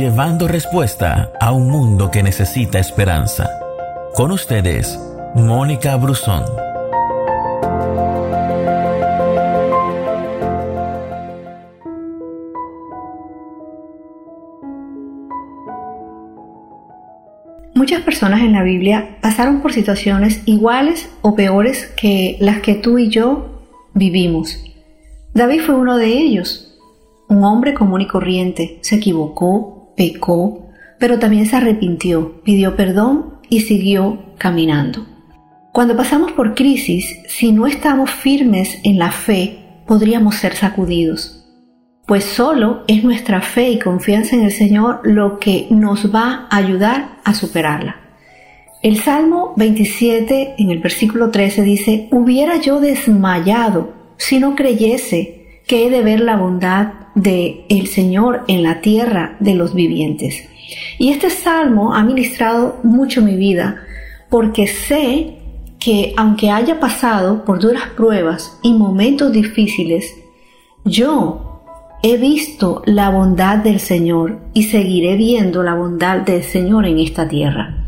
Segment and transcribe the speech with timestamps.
[0.00, 3.50] llevando respuesta a un mundo que necesita esperanza.
[4.14, 4.98] Con ustedes,
[5.34, 6.42] Mónica Brusón.
[17.74, 22.96] Muchas personas en la Biblia pasaron por situaciones iguales o peores que las que tú
[22.96, 24.64] y yo vivimos.
[25.34, 26.78] David fue uno de ellos,
[27.28, 30.68] un hombre común y corriente, se equivocó, pecó,
[30.98, 35.06] pero también se arrepintió, pidió perdón y siguió caminando.
[35.72, 41.40] Cuando pasamos por crisis, si no estamos firmes en la fe, podríamos ser sacudidos
[42.10, 46.56] pues solo es nuestra fe y confianza en el Señor lo que nos va a
[46.56, 48.00] ayudar a superarla.
[48.82, 55.86] El Salmo 27 en el versículo 13 dice, hubiera yo desmayado si no creyese que
[55.86, 60.48] he de ver la bondad de el Señor en la tierra de los vivientes.
[60.98, 63.82] Y este salmo ha ministrado mucho mi vida
[64.28, 65.36] porque sé
[65.78, 70.14] que aunque haya pasado por duras pruebas y momentos difíciles,
[70.84, 71.50] yo
[72.02, 77.28] He visto la bondad del Señor y seguiré viendo la bondad del Señor en esta
[77.28, 77.84] tierra.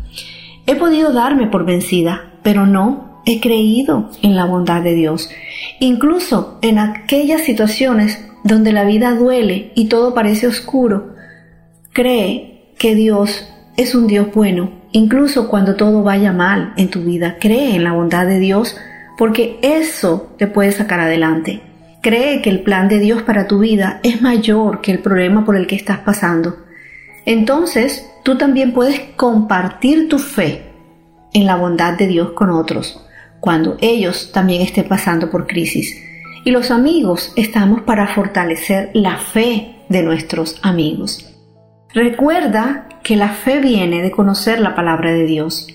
[0.67, 5.31] He podido darme por vencida, pero no he creído en la bondad de Dios.
[5.79, 11.15] Incluso en aquellas situaciones donde la vida duele y todo parece oscuro,
[11.93, 14.71] cree que Dios es un Dios bueno.
[14.91, 18.77] Incluso cuando todo vaya mal en tu vida, cree en la bondad de Dios
[19.17, 21.61] porque eso te puede sacar adelante.
[22.01, 25.55] Cree que el plan de Dios para tu vida es mayor que el problema por
[25.55, 26.57] el que estás pasando.
[27.25, 30.63] Entonces, tú también puedes compartir tu fe
[31.33, 33.05] en la bondad de Dios con otros,
[33.39, 35.97] cuando ellos también estén pasando por crisis.
[36.45, 41.29] Y los amigos estamos para fortalecer la fe de nuestros amigos.
[41.93, 45.67] Recuerda que la fe viene de conocer la palabra de Dios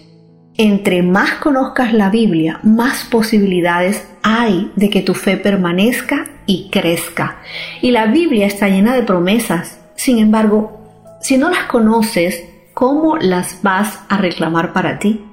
[0.59, 7.37] entre más conozcas la Biblia, más posibilidades hay de que tu fe permanezca y crezca.
[7.81, 9.78] Y la Biblia está llena de promesas.
[9.95, 10.81] Sin embargo,
[11.21, 15.25] si no las conoces, ¿cómo las vas a reclamar para ti?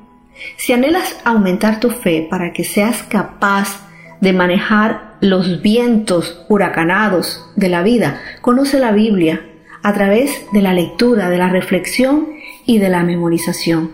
[0.58, 3.80] Si anhelas aumentar tu fe para que seas capaz
[4.22, 9.42] de manejar los vientos huracanados de la vida, conoce la Biblia
[9.84, 12.28] a través de la lectura, de la reflexión
[12.66, 13.92] y de la memorización.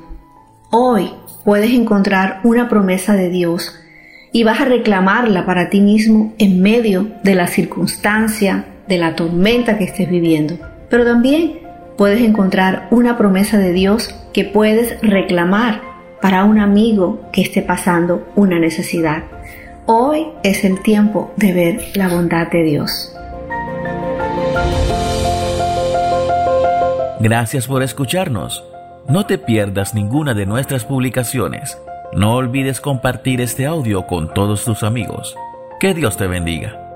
[0.69, 1.11] Hoy
[1.43, 3.77] puedes encontrar una promesa de Dios
[4.31, 9.77] y vas a reclamarla para ti mismo en medio de la circunstancia, de la tormenta
[9.77, 10.57] que estés viviendo.
[10.89, 11.59] Pero también
[11.97, 15.81] puedes encontrar una promesa de Dios que puedes reclamar
[16.21, 19.23] para un amigo que esté pasando una necesidad.
[19.87, 23.11] Hoy es el tiempo de ver la bondad de Dios.
[27.19, 28.63] Gracias por escucharnos.
[29.07, 31.77] No te pierdas ninguna de nuestras publicaciones.
[32.13, 35.35] No olvides compartir este audio con todos tus amigos.
[35.79, 36.90] Que Dios te bendiga.